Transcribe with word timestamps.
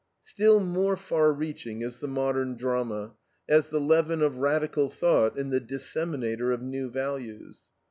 Still 0.23 0.59
more 0.59 0.97
far 0.97 1.31
reaching 1.31 1.83
is 1.83 1.99
the 1.99 2.07
modern 2.07 2.57
drama, 2.57 3.13
as 3.47 3.69
the 3.69 3.79
leaven 3.79 4.23
of 4.23 4.37
radical 4.37 4.89
thought 4.89 5.37
and 5.37 5.53
the 5.53 5.59
disseminator 5.59 6.51
of 6.51 6.59
new 6.63 6.89
values. 6.89 7.67